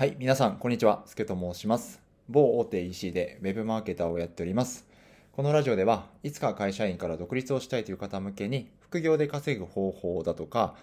[0.00, 1.02] はい、皆さん、こんにちは。
[1.04, 2.00] すけと申します。
[2.26, 4.86] 某大手 EC で Web マーケターをやっております。
[5.32, 10.74] このラジオでは、いつか会社員から独立をしたいという方向けに、副業で稼ぐ方法だとか、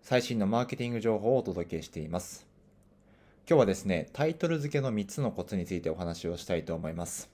[0.00, 2.46] 最新のマーケティング情報をお届けしています。
[3.46, 7.28] 今日はですね、タイトル付けの3つのコツについてお話をしたいと思います。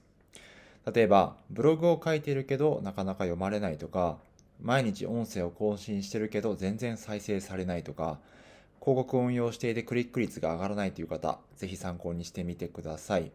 [0.93, 4.17] 例えば、ブログを書いてるけど、なかなか読まれないとか、
[4.61, 8.19] 毎日音声を更新してるけど、全然再生されないとか、
[8.89, 13.31] 広告を運用していてクリック率が上がらないという方、ぜひ参考にしてみてください。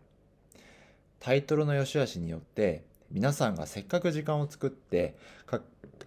[1.20, 5.14] タイトルの良し悪しによって、皆さんがせっかく時間を作って
[5.46, 5.60] か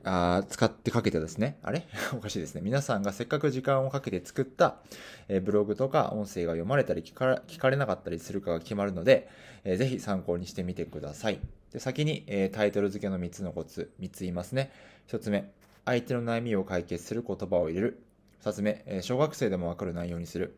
[0.04, 1.88] あ使ってかけてですね、あれ？
[2.14, 2.62] おかしいですね。
[2.62, 4.76] 皆さんがせっかく時間をかけて作った、
[5.30, 9.30] えブログとか音声が読まれたり聞か聞かれなかったりするかが決まるので、
[9.64, 11.40] えー、ぜひ参考にしてみてください。
[11.72, 14.72] で先に、えー、タイトル付けの3つのコツ、3つ言いますね。
[15.08, 15.50] 1つ目、
[15.86, 18.04] 相手の悩みを解決する言葉を入れる。
[18.44, 20.58] 2つ目、え小学生でもわかる内容にする。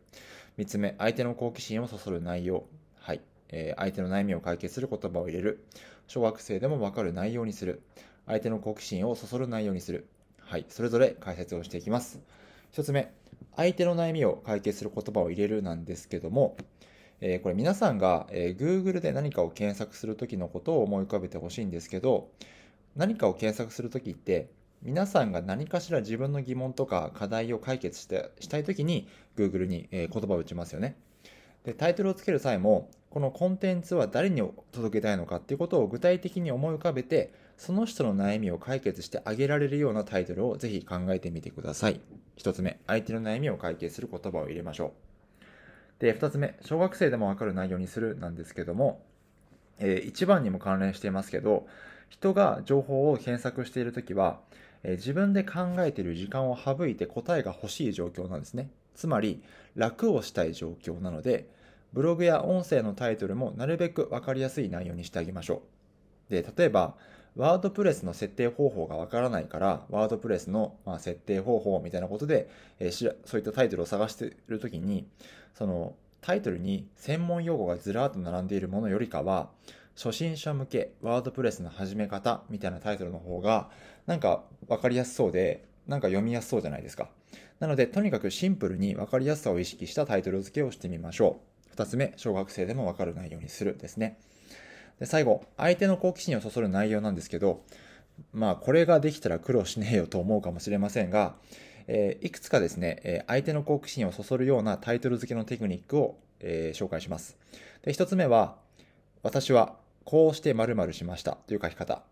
[0.58, 2.66] 3つ目、相手の好奇心をそそる内容。
[2.98, 3.20] はい。
[3.48, 5.64] え相手の悩みを解決する言葉を入れる。
[6.06, 7.82] 小学生でもわかる内容にする。
[8.26, 10.06] 相手の好奇心をそそる内容にする。
[10.40, 10.66] はい。
[10.68, 12.20] それぞれ解説をしていきます。
[12.72, 13.12] 1つ目、
[13.56, 16.56] 相手の悩みを解決する言葉を入れるなんですけども、
[17.20, 22.30] えー、これ皆さんが、えー、Google で何かを検索するときのことを思い浮かべてほしいんですけど、
[22.96, 24.50] 何かを検索するときって、
[24.82, 30.96] 皆さんが何かしら自分の疑問とか課題を解決してしたいときに Google に、言葉を打ちますよね。
[31.64, 42.00] で、タイトルをつける際も、このコンテンツは誰に届けたいのかっていうことを具体的に思い浮かべて、その人の悩みを解決してあげられるようなタイトルをぜひ考えてみてください。
[42.36, 44.94] 一つ目、相手の悩みを解決する言葉を入れましょ
[45.98, 46.02] う。
[46.02, 49.02] で、二つ目、小学生でもわかる内容にするなんですけども、
[49.78, 51.66] えー、一番にも関連していますけど、
[52.10, 54.40] 人が情報を検索しているときは、
[54.82, 58.70] え自分で考えている時間を省いて答えが欲しい状況なんですね。
[58.94, 59.42] つまり、
[59.76, 61.48] 楽をしたい状況なので、
[61.92, 65.62] ブログや音声のタイトルもなるべく分かりやすい内容にしてあげましょ
[66.28, 66.32] う。
[66.32, 66.94] で、例えば、
[67.36, 75.06] ワードプレスの設定方法がわからないから、ワードプレスの、ま設定方法みたいなことで、えー、そういったタイトルを探しているときに、
[75.54, 79.50] そのタイトルに専門用語がずらーっと並んでいるものよりかは、
[80.02, 83.68] 初心者向けワードプレスの始め方みたいなタイトルの方が
[84.06, 87.10] なんか分かりやすそうでなんか読みやすそうじゃないですか。
[87.58, 91.40] なのでとにかくシンプルに分かりやすさを意識したタイトル付けをしてみましょ
[91.70, 91.76] う。
[91.76, 94.18] 2つ目小学生でも分かる内容にするですね。
[94.98, 97.62] で最後相手の好奇心をそそる内容なんですけど
[98.32, 101.34] まあこれができたら苦労しねえよと思うかもしれませんが
[101.92, 107.36] えー、いくつかですね、えー、相手の好奇心をそそるようなタイトル付けのテクニックを、えー、紹介します。
[107.82, 108.56] で、一つ目は、
[109.24, 112.02] 私はこうして〇〇しましたという書き方。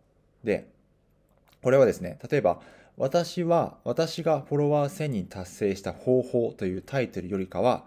[0.44, 0.68] で、
[1.62, 2.60] これはですね、例えば、
[2.96, 7.84] 私は、私がフォロワー1000人達成した方法というタイトルよりかは、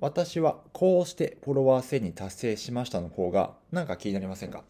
[0.00, 4.62] 私はこうしてフォロワー1000人達成しましたの方が、なんか気になりませんか？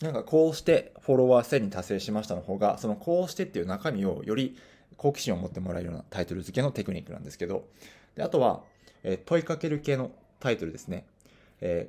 [0.00, 4.56] なんかこうしてフォロワー1000人達成しましたの方が、そのこうしてっていう中身をより
[4.96, 7.64] 好奇心を持ってもらえるようなタイトル付けのテクニックなんですけど、
[8.14, 8.62] であとは、
[9.02, 11.04] え問いかける系のタイトルですね。
[11.60, 11.88] え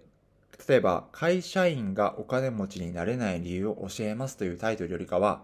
[0.68, 5.44] 例えば、会社員がお金持ちになれない理由を教えますというタイトルよりかは、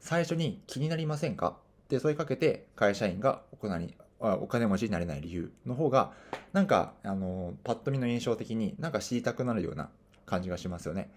[0.00, 1.56] 最初に気になりませんか？
[1.84, 6.12] って問いかけて、会社員がお金にお金持ちになれない理由の方が、
[6.52, 9.90] なんか、あの、パッと見の印象的になんか知りたくなるような
[10.26, 11.10] 感じがしますよね。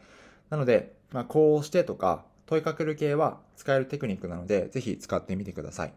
[0.50, 5.94] なので、まあ、こうしてとか、問いかける系は使えるテクニックなので、ぜひ使ってみてください。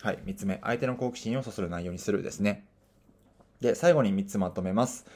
[0.00, 0.18] はい。
[0.24, 2.64] 三つ目、相手の好奇心をそそる内容にするですね。
[3.60, 5.06] で、最後に三つまとめます。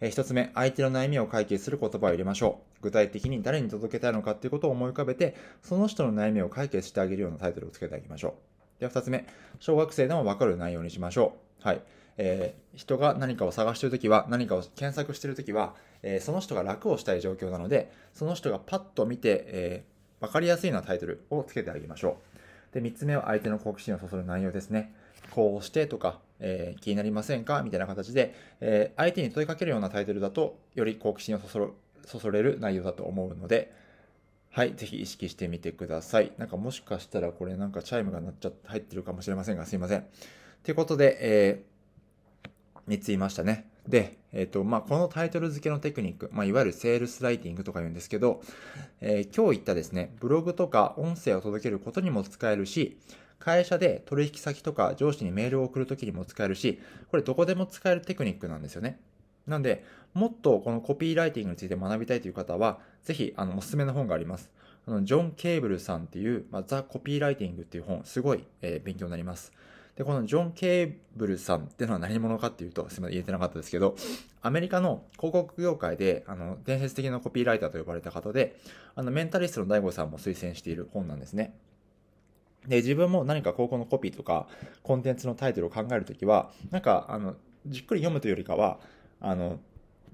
[0.00, 2.82] えー、一つ目、相手の悩みを解決する言葉を入れましょう。
[2.82, 8.34] 具体的に誰に届けたいのかっていうことを思い浮かべて、その人の悩みを解決してあげるようなタイトルをつけてあげましょ
[8.78, 8.80] う。
[8.80, 9.26] では二つ目、
[9.60, 11.66] 小学生でもわかる内容にしましょう。
[11.66, 11.80] はい。
[12.16, 22.18] えー、人が何かを探しているときは、何かを検索しているときは、えー、その人が楽をしたい状況なので、その人がパッと見て、えー、わかりやすいようなタイトルをつけてあげましょ
[22.72, 22.74] う。
[22.74, 24.94] で、三つ目は相手の好奇心をそそる内容ですね。
[25.30, 27.62] こうしてとか、えー、気になりませんか？
[27.62, 31.70] みたいな形で、えー、相手に問いかけるようなタイトルだと、より好奇心をそそる
[32.06, 33.72] そそれる内容だと思うので、
[34.50, 36.32] はい、ぜひ意識してみてください。
[36.38, 40.04] なんかもしかしたらこれなんかチャイムが鳴っちゃって入ってるかもしれませんが、すいません。
[40.62, 43.68] ということで、えー、3つ言いましたね。
[43.88, 48.40] で、えっ、ー、と、まあ、このタイトル付けのテクニック、まあ、いわゆるセールスライティングとか言うんですけど、
[49.00, 52.98] えー、今日言ったですね、ブログとか音声を届けることにも使えるし、
[53.38, 58.98] 会社で取引先とか上司にメールを送るときにも使えるし、これどこでも使えるテクニックなんですよね。
[59.46, 59.84] なんで、
[60.14, 64.50] もっとこのコピーライティングについて学びたいという方は、ぜひ、あの、おすすめの本があります。
[64.86, 69.52] あの、ジョン・ケーブルさんっていう、まあ、ザ・コピーライティングっていう本、すごい、えー、勉強になります。
[69.96, 73.96] で、このジョン・ケーブルさんっていうのは何者かっていうと、すみません、言えてなかったですけど、
[74.42, 78.56] アメリカの広告業界で、あの、伝説的なコピーライターと呼ばれた方で、
[78.94, 81.54] あの、メンタリストの DAIGO さんも推薦している本なんですね。
[82.66, 84.46] で、自分も何か高校のコピーとか、
[84.82, 88.78] コンテンツのタイトルを考えるときは、なんか、あの、じっくり読むというよりかは、
[89.20, 89.58] あの、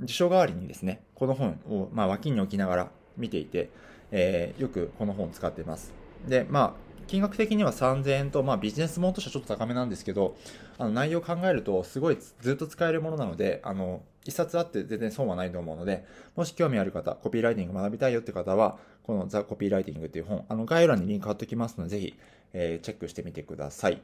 [0.00, 3.70] 辞書代わりにですね、この本を、まあ、脇に置きながら見ていて、
[4.10, 5.92] えー、よくこの本を使っています。
[6.26, 10.36] で、まあ、金額的には3000円と、まあ、ビジネスモードとしてはちょっと高めなんですけど、
[10.78, 16.04] あの内容を考えると、すごいずっと使えるものなので、あの、一冊あって全然損はないと思うので、
[16.36, 18.78] もし興味ある方、コピーライティング学びたいよって方は、
[19.10, 22.14] このザ・コピーライティングっていう本、あの概要欄にリンク貼っておきますので、ぜひ、
[22.52, 24.00] えー、チェックしてみてください。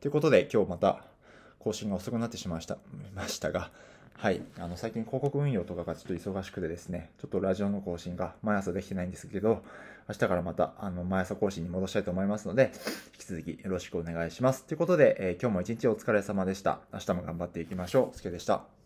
[0.00, 1.02] ということで、今日また
[1.58, 2.78] 更新が遅くなってしまいました
[3.16, 3.72] ましたが、
[4.14, 4.42] はい。
[4.60, 9.64] あの、最近広告運用とかがちょっと忙しくてですね、ちょっとラジオの更新が毎朝できてないんですけど、
[10.08, 12.70] 明日からまた、あの、毎朝更新に戻したいと思いますので、
[13.14, 14.66] 引き続きよろしくお願いします。
[14.66, 16.78] ということで、えー、今日も一日お疲れ様でした。
[16.92, 18.16] 明日も頑張っていきましょう。
[18.16, 18.77] すけでした。